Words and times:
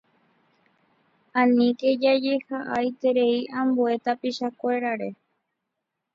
Aníke 1.39 1.89
jajehe'aiterei 2.01 3.37
ambue 3.59 3.93
tapichakuérare. 4.05 5.09